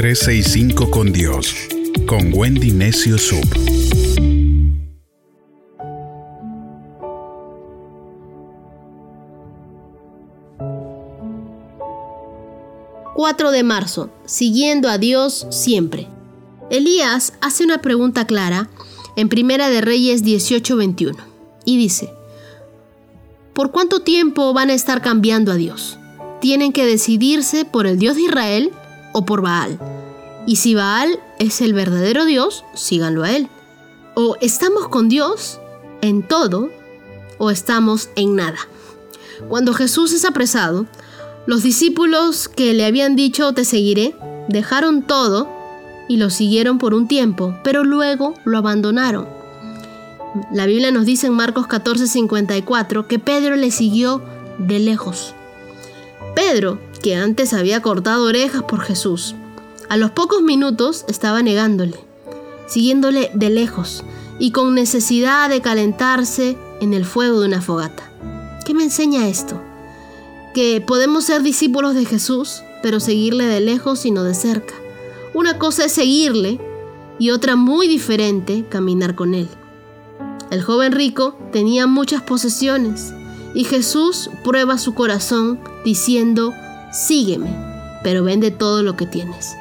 365 0.00 0.90
con 0.90 1.12
Dios, 1.12 1.54
con 2.06 2.32
Wendy 2.32 2.70
Necio 2.70 3.18
Sub. 3.18 3.44
...4 13.14 13.50
de 13.50 13.62
marzo... 13.62 14.08
...siguiendo 14.24 14.88
a 14.88 14.96
Dios 14.96 15.46
siempre... 15.50 16.08
Elías 16.70 17.34
hace 17.42 17.64
una 17.64 17.82
pregunta 17.82 18.26
clara... 18.26 18.70
...en 19.16 19.28
Primera 19.28 19.68
de 19.68 19.82
Reyes 19.82 20.24
18:21... 20.24 21.14
...y 21.66 21.76
dice... 21.76 22.10
¿Por 23.52 23.70
cuánto 23.70 24.00
tiempo 24.00 24.54
van 24.54 24.70
a 24.70 24.72
estar 24.72 25.02
cambiando 25.02 25.52
a 25.52 25.56
Dios? 25.56 25.98
Tienen 26.40 26.72
que 26.72 26.86
decidirse 26.86 27.66
por 27.66 27.86
el 27.86 27.98
Dios 27.98 28.16
de 28.16 28.22
Israel 28.22 28.72
o 29.12 29.24
por 29.24 29.42
Baal. 29.42 29.78
Y 30.46 30.56
si 30.56 30.74
Baal 30.74 31.20
es 31.38 31.60
el 31.60 31.74
verdadero 31.74 32.24
Dios, 32.24 32.64
síganlo 32.74 33.24
a 33.24 33.32
él. 33.32 33.48
O 34.14 34.36
estamos 34.40 34.88
con 34.88 35.08
Dios 35.08 35.60
en 36.00 36.26
todo 36.26 36.70
o 37.38 37.50
estamos 37.50 38.10
en 38.16 38.36
nada. 38.36 38.58
Cuando 39.48 39.72
Jesús 39.72 40.12
es 40.12 40.24
apresado, 40.24 40.86
los 41.46 41.62
discípulos 41.62 42.48
que 42.48 42.74
le 42.74 42.84
habían 42.84 43.16
dicho 43.16 43.52
te 43.54 43.64
seguiré, 43.64 44.14
dejaron 44.48 45.02
todo 45.02 45.48
y 46.08 46.16
lo 46.16 46.28
siguieron 46.28 46.78
por 46.78 46.92
un 46.92 47.08
tiempo, 47.08 47.56
pero 47.64 47.84
luego 47.84 48.34
lo 48.44 48.58
abandonaron. 48.58 49.26
La 50.52 50.66
Biblia 50.66 50.92
nos 50.92 51.06
dice 51.06 51.26
en 51.26 51.34
Marcos 51.34 51.66
14:54 51.66 53.06
que 53.06 53.18
Pedro 53.18 53.56
le 53.56 53.70
siguió 53.70 54.22
de 54.58 54.78
lejos. 54.78 55.34
Pedro, 56.34 56.78
que 57.02 57.16
antes 57.16 57.52
había 57.52 57.82
cortado 57.82 58.24
orejas 58.24 58.62
por 58.62 58.80
Jesús, 58.80 59.34
a 59.88 59.96
los 59.96 60.12
pocos 60.12 60.42
minutos 60.42 61.04
estaba 61.08 61.42
negándole, 61.42 61.98
siguiéndole 62.68 63.30
de 63.34 63.50
lejos 63.50 64.04
y 64.38 64.52
con 64.52 64.74
necesidad 64.74 65.48
de 65.48 65.60
calentarse 65.60 66.56
en 66.80 66.94
el 66.94 67.04
fuego 67.04 67.40
de 67.40 67.46
una 67.46 67.60
fogata. 67.60 68.10
¿Qué 68.64 68.74
me 68.74 68.84
enseña 68.84 69.28
esto? 69.28 69.60
Que 70.54 70.80
podemos 70.80 71.24
ser 71.24 71.42
discípulos 71.42 71.94
de 71.94 72.04
Jesús, 72.04 72.62
pero 72.82 73.00
seguirle 73.00 73.46
de 73.46 73.60
lejos 73.60 74.06
y 74.06 74.10
no 74.10 74.22
de 74.22 74.34
cerca. 74.34 74.74
Una 75.34 75.58
cosa 75.58 75.86
es 75.86 75.92
seguirle 75.92 76.60
y 77.18 77.30
otra 77.30 77.56
muy 77.56 77.88
diferente, 77.88 78.64
caminar 78.68 79.14
con 79.14 79.34
él. 79.34 79.48
El 80.50 80.62
joven 80.62 80.92
rico 80.92 81.38
tenía 81.52 81.86
muchas 81.86 82.22
posesiones 82.22 83.12
y 83.54 83.64
Jesús 83.64 84.30
prueba 84.44 84.78
su 84.78 84.94
corazón 84.94 85.60
diciendo, 85.84 86.54
sígueme, 86.92 87.50
pero 88.02 88.24
vende 88.24 88.50
todo 88.50 88.82
lo 88.82 88.96
que 88.96 89.06
tienes. 89.06 89.56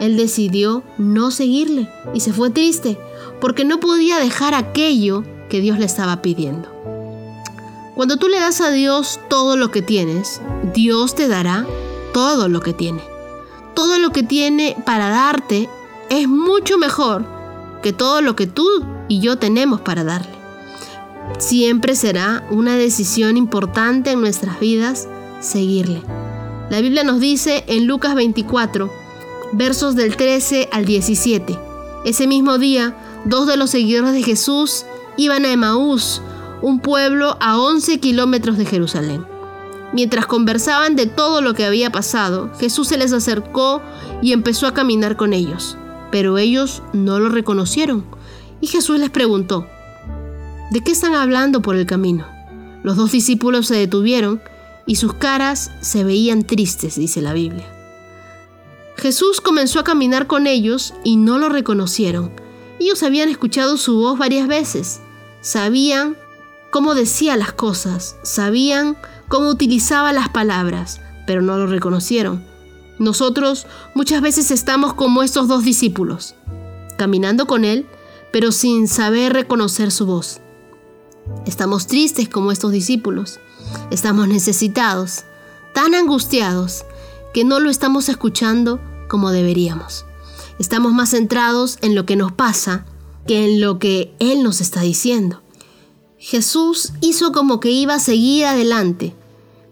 Él 0.00 0.16
decidió 0.16 0.82
no 0.96 1.30
seguirle 1.30 1.88
y 2.14 2.20
se 2.20 2.32
fue 2.32 2.50
triste 2.50 2.98
porque 3.40 3.64
no 3.64 3.80
podía 3.80 4.18
dejar 4.18 4.54
aquello 4.54 5.24
que 5.48 5.60
Dios 5.60 5.78
le 5.78 5.86
estaba 5.86 6.22
pidiendo. 6.22 6.68
Cuando 7.94 8.16
tú 8.16 8.28
le 8.28 8.38
das 8.38 8.60
a 8.60 8.70
Dios 8.70 9.18
todo 9.28 9.56
lo 9.56 9.70
que 9.70 9.82
tienes, 9.82 10.40
Dios 10.72 11.14
te 11.14 11.26
dará 11.26 11.66
todo 12.14 12.48
lo 12.48 12.60
que 12.60 12.72
tiene. 12.72 13.02
Todo 13.74 13.98
lo 13.98 14.10
que 14.10 14.22
tiene 14.22 14.76
para 14.86 15.08
darte 15.08 15.68
es 16.10 16.28
mucho 16.28 16.78
mejor 16.78 17.24
que 17.82 17.92
todo 17.92 18.20
lo 18.20 18.36
que 18.36 18.46
tú 18.46 18.66
y 19.08 19.20
yo 19.20 19.36
tenemos 19.38 19.80
para 19.80 20.04
darle. 20.04 20.38
Siempre 21.38 21.94
será 21.94 22.46
una 22.50 22.76
decisión 22.76 23.36
importante 23.36 24.12
en 24.12 24.20
nuestras 24.20 24.58
vidas 24.60 25.08
seguirle. 25.40 26.02
La 26.70 26.82
Biblia 26.82 27.02
nos 27.02 27.18
dice 27.18 27.64
en 27.66 27.86
Lucas 27.86 28.14
24, 28.14 28.92
versos 29.52 29.94
del 29.94 30.16
13 30.16 30.68
al 30.70 30.84
17. 30.84 31.58
Ese 32.04 32.26
mismo 32.26 32.58
día, 32.58 32.94
dos 33.24 33.46
de 33.46 33.56
los 33.56 33.70
seguidores 33.70 34.12
de 34.12 34.22
Jesús 34.22 34.84
iban 35.16 35.46
a 35.46 35.52
Emaús, 35.52 36.20
un 36.60 36.80
pueblo 36.80 37.38
a 37.40 37.58
11 37.58 38.00
kilómetros 38.00 38.58
de 38.58 38.66
Jerusalén. 38.66 39.24
Mientras 39.94 40.26
conversaban 40.26 40.94
de 40.94 41.06
todo 41.06 41.40
lo 41.40 41.54
que 41.54 41.64
había 41.64 41.90
pasado, 41.90 42.50
Jesús 42.60 42.88
se 42.88 42.98
les 42.98 43.14
acercó 43.14 43.80
y 44.20 44.32
empezó 44.32 44.66
a 44.66 44.74
caminar 44.74 45.16
con 45.16 45.32
ellos, 45.32 45.78
pero 46.10 46.36
ellos 46.36 46.82
no 46.92 47.18
lo 47.18 47.30
reconocieron. 47.30 48.04
Y 48.60 48.66
Jesús 48.66 48.98
les 48.98 49.08
preguntó, 49.08 49.66
¿de 50.70 50.82
qué 50.82 50.92
están 50.92 51.14
hablando 51.14 51.62
por 51.62 51.76
el 51.76 51.86
camino? 51.86 52.26
Los 52.82 52.96
dos 52.96 53.10
discípulos 53.10 53.68
se 53.68 53.76
detuvieron 53.76 54.42
y 54.88 54.96
sus 54.96 55.12
caras 55.12 55.70
se 55.82 56.02
veían 56.02 56.44
tristes, 56.44 56.96
dice 56.96 57.20
la 57.20 57.34
Biblia. 57.34 57.70
Jesús 58.96 59.42
comenzó 59.42 59.78
a 59.78 59.84
caminar 59.84 60.26
con 60.26 60.46
ellos 60.46 60.94
y 61.04 61.16
no 61.16 61.38
lo 61.38 61.50
reconocieron. 61.50 62.32
Ellos 62.80 63.02
habían 63.02 63.28
escuchado 63.28 63.76
su 63.76 63.98
voz 63.98 64.18
varias 64.18 64.48
veces, 64.48 65.00
sabían 65.42 66.16
cómo 66.70 66.94
decía 66.94 67.36
las 67.36 67.52
cosas, 67.52 68.16
sabían 68.22 68.96
cómo 69.28 69.50
utilizaba 69.50 70.14
las 70.14 70.30
palabras, 70.30 71.02
pero 71.26 71.42
no 71.42 71.58
lo 71.58 71.66
reconocieron. 71.66 72.42
Nosotros 72.98 73.66
muchas 73.94 74.22
veces 74.22 74.50
estamos 74.50 74.94
como 74.94 75.22
estos 75.22 75.48
dos 75.48 75.64
discípulos, 75.64 76.34
caminando 76.96 77.46
con 77.46 77.66
Él, 77.66 77.86
pero 78.32 78.52
sin 78.52 78.88
saber 78.88 79.34
reconocer 79.34 79.90
su 79.90 80.06
voz. 80.06 80.40
Estamos 81.44 81.86
tristes 81.86 82.30
como 82.30 82.52
estos 82.52 82.72
discípulos, 82.72 83.38
Estamos 83.90 84.28
necesitados, 84.28 85.24
tan 85.74 85.94
angustiados, 85.94 86.84
que 87.32 87.44
no 87.44 87.60
lo 87.60 87.70
estamos 87.70 88.08
escuchando 88.08 88.80
como 89.08 89.30
deberíamos. 89.30 90.04
Estamos 90.58 90.92
más 90.92 91.10
centrados 91.10 91.78
en 91.82 91.94
lo 91.94 92.04
que 92.04 92.16
nos 92.16 92.32
pasa 92.32 92.84
que 93.26 93.44
en 93.44 93.60
lo 93.60 93.78
que 93.78 94.12
Él 94.18 94.42
nos 94.42 94.60
está 94.60 94.80
diciendo. 94.80 95.42
Jesús 96.18 96.92
hizo 97.00 97.30
como 97.30 97.60
que 97.60 97.70
iba 97.70 97.94
a 97.94 98.00
seguir 98.00 98.46
adelante, 98.46 99.14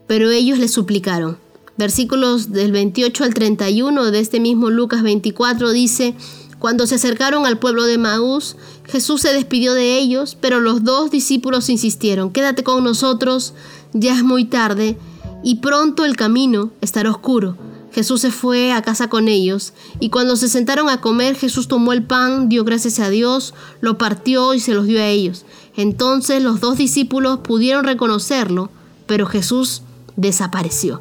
pero 0.07 0.31
ellos 0.31 0.59
le 0.59 0.69
suplicaron. 0.69 1.39
Versículos 1.77 2.53
del 2.53 2.73
28 2.73 3.25
al 3.25 3.34
31 3.34 4.11
de 4.11 4.21
este 4.21 4.41
mismo 4.41 4.71
Lucas 4.71 5.03
24 5.03 5.73
dice, 5.73 6.15
cuando 6.59 6.87
se 6.87 6.95
acercaron 6.95 7.45
al 7.47 7.59
pueblo 7.59 7.84
de 7.84 7.99
Maús, 7.99 8.57
Jesús 8.84 9.23
se 9.23 9.33
despidió 9.33 9.75
de 9.75 9.99
ellos, 9.99 10.37
pero 10.41 10.61
los 10.61 10.84
dos 10.84 11.11
discípulos 11.11 11.69
insistieron, 11.69 12.31
quédate 12.31 12.63
con 12.63 12.83
nosotros, 12.84 13.53
ya 14.01 14.15
es 14.15 14.23
muy 14.23 14.45
tarde 14.45 14.99
y 15.43 15.57
pronto 15.57 16.05
el 16.05 16.17
camino 16.17 16.71
estará 16.81 17.11
oscuro. 17.11 17.57
Jesús 17.93 18.21
se 18.21 18.31
fue 18.31 18.73
a 18.73 18.83
casa 18.83 19.09
con 19.09 19.27
ellos 19.27 19.73
y 20.01 20.11
cuando 20.11 20.37
se 20.37 20.49
sentaron 20.49 20.91
a 20.91 21.01
comer 21.01 21.34
Jesús 21.34 21.67
tomó 21.67 21.95
el 21.95 22.03
pan, 22.03 22.51
dio 22.51 22.62
gracias 22.62 23.01
a 23.01 23.09
Dios, 23.09 23.55
lo 23.81 23.97
partió 23.97 24.53
y 24.53 24.61
se 24.61 24.75
los 24.75 24.87
dio 24.87 25.01
a 25.01 25.07
ellos. 25.07 25.47
Entonces 25.77 26.43
los 26.43 26.61
dos 26.61 26.77
discípulos 26.77 27.39
pudieron 27.39 27.84
reconocerlo, 27.84 28.71
pero 29.07 29.27
Jesús 29.27 29.83
desapareció. 30.17 31.01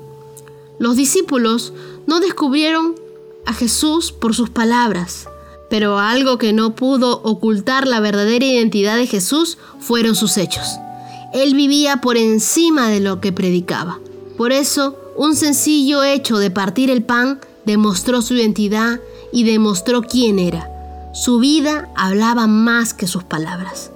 Los 0.80 0.96
discípulos 0.96 1.74
no 2.08 2.20
descubrieron 2.22 2.96
a 3.46 3.54
Jesús 3.54 4.12
por 4.14 4.34
sus 4.34 4.50
palabras, 4.50 5.28
pero 5.70 6.00
algo 6.00 6.38
que 6.38 6.54
no 6.54 6.76
pudo 6.76 7.22
ocultar 7.24 7.88
la 7.88 8.00
verdadera 8.00 8.46
identidad 8.46 8.96
de 8.96 9.08
Jesús 9.08 9.58
fueron 9.80 10.16
sus 10.16 10.38
hechos. 10.38 10.78
Él 11.34 11.56
vivía 11.56 11.98
por 11.98 12.18
encima 12.18 12.90
de 12.90 13.00
lo 13.00 13.22
que 13.22 13.32
predicaba. 13.32 14.00
Por 14.38 14.52
eso, 14.52 14.98
un 15.16 15.36
sencillo 15.36 16.04
hecho 16.04 16.38
de 16.38 16.52
partir 16.52 16.90
el 16.90 17.04
pan 17.04 17.40
demostró 17.66 18.22
su 18.22 18.36
identidad 18.36 19.00
y 19.32 19.44
demostró 19.44 20.02
quién 20.02 20.40
era. 20.40 20.70
Su 21.14 21.40
vida 21.40 21.90
hablaba 21.96 22.48
más 22.48 22.94
que 22.94 23.08
sus 23.08 23.24
palabras. 23.24 23.92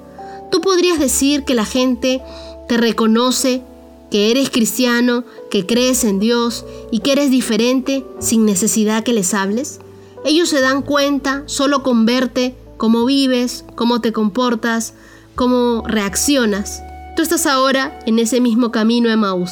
Tú 0.51 0.62
podrías 0.62 1.00
decir 1.00 1.44
que 1.44 1.53
la 1.53 1.66
gente 1.66 2.22
te 2.68 2.78
reconoce, 2.78 3.62
que 4.09 4.31
eres 4.31 4.50
cristiano, 4.50 5.23
que 5.51 5.66
crees 5.66 6.03
en 6.03 6.19
Dios 6.19 6.66
y 6.91 7.00
que 7.00 7.12
eres 7.12 7.29
diferente 7.29 8.06
sin 8.19 8.45
necesidad 8.45 9.03
que 9.03 9.13
les 9.13 9.33
hables. 9.33 9.80
Ellos 10.25 10.50
se 10.50 10.62
dan 10.62 10.81
cuenta 10.81 11.44
solo 11.45 11.83
con 11.83 12.06
verte 12.06 12.56
cómo 12.77 13.06
vives, 13.06 13.65
cómo 13.75 14.01
te 14.01 14.13
comportas, 14.13 14.94
cómo 15.36 15.83
reaccionas. 15.86 16.81
Tú 17.19 17.24
estás 17.24 17.48
ahora 17.48 18.00
en 18.06 18.18
ese 18.18 18.39
mismo 18.39 18.71
camino 18.71 19.10
Maús. 19.18 19.51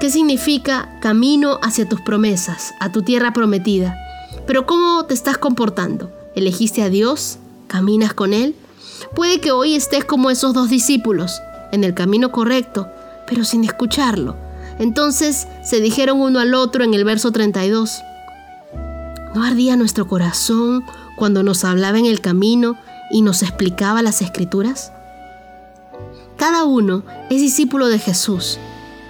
¿Qué 0.00 0.10
significa 0.10 0.98
camino 1.00 1.58
hacia 1.62 1.88
tus 1.88 2.02
promesas, 2.02 2.74
a 2.78 2.92
tu 2.92 3.00
tierra 3.00 3.32
prometida? 3.32 3.96
Pero 4.46 4.66
¿cómo 4.66 5.06
te 5.06 5.14
estás 5.14 5.38
comportando? 5.38 6.12
¿Elegiste 6.34 6.82
a 6.82 6.90
Dios? 6.90 7.38
¿Caminas 7.68 8.12
con 8.12 8.34
Él? 8.34 8.54
Puede 9.14 9.40
que 9.40 9.50
hoy 9.50 9.74
estés 9.74 10.04
como 10.04 10.28
esos 10.28 10.52
dos 10.52 10.68
discípulos, 10.68 11.40
en 11.72 11.84
el 11.84 11.94
camino 11.94 12.30
correcto, 12.32 12.86
pero 13.26 13.44
sin 13.44 13.64
escucharlo. 13.64 14.36
Entonces 14.78 15.48
se 15.64 15.80
dijeron 15.80 16.20
uno 16.20 16.38
al 16.38 16.52
otro 16.52 16.84
en 16.84 16.92
el 16.92 17.06
verso 17.06 17.32
32. 17.32 18.02
¿No 19.34 19.42
ardía 19.42 19.76
nuestro 19.76 20.06
corazón 20.06 20.84
cuando 21.16 21.42
nos 21.42 21.64
hablaba 21.64 21.98
en 21.98 22.04
el 22.04 22.20
camino 22.20 22.76
y 23.10 23.22
nos 23.22 23.42
explicaba 23.42 24.02
las 24.02 24.20
escrituras? 24.20 24.92
Cada 26.42 26.64
uno 26.64 27.04
es 27.30 27.40
discípulo 27.40 27.86
de 27.86 28.00
Jesús. 28.00 28.58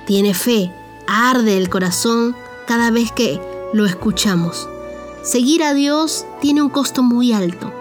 Tiene 0.07 0.35
fe, 0.35 0.71
arde 1.07 1.57
el 1.57 1.71
corazón 1.71 2.37
cada 2.67 2.91
vez 2.91 3.11
que 3.11 3.41
lo 3.73 3.87
escuchamos. 3.87 4.69
Seguir 5.23 5.63
a 5.63 5.73
Dios 5.73 6.27
tiene 6.43 6.61
un 6.61 6.69
costo 6.69 7.03
muy 7.03 7.33
alto. 7.33 7.73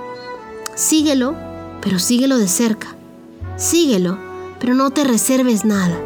Síguelo, 0.73 1.35
pero 1.81 1.99
síguelo 1.99 2.37
de 2.37 2.47
cerca. 2.47 2.95
Síguelo, 3.57 4.17
pero 4.57 4.73
no 4.73 4.89
te 4.91 5.03
reserves 5.03 5.65
nada. 5.65 5.99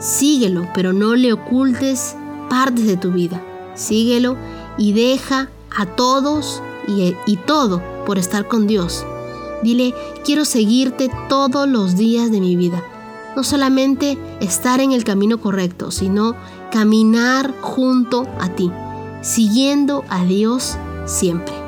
Síguelo, 0.00 0.68
pero 0.74 0.92
no 0.92 1.14
le 1.14 1.32
ocultes 1.32 2.16
partes 2.50 2.84
de 2.84 2.96
tu 2.96 3.12
vida. 3.12 3.40
Síguelo 3.76 4.36
y 4.76 4.92
deja 4.92 5.50
a 5.70 5.86
todos 5.86 6.60
y, 6.88 7.36
todo 7.46 7.80
por 8.04 8.18
estar 8.18 8.48
con 8.48 8.66
Dios. 8.66 9.06
Dile, 9.62 9.94
quiero 10.24 10.44
seguirte 10.44 11.10
todos 11.28 11.68
los 11.68 11.96
días 11.96 12.30
de 12.30 12.40
mi 12.40 12.56
vida. 12.56 12.82
No 13.36 13.44
solamente 13.44 14.18
estar 14.40 14.80
en 14.80 14.92
el 14.92 15.04
camino 15.04 15.40
correcto, 15.40 15.90
sino 15.90 16.34
caminar 16.70 17.54
junto 17.60 18.26
a 18.40 18.48
ti, 18.48 18.70
siguiendo 19.22 20.04
a 20.08 20.24
Dios 20.24 20.76
siempre. 21.06 21.61